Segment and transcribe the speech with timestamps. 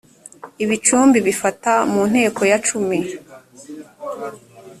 [0.63, 2.99] ibicumbi bifata mu nteko ya cumi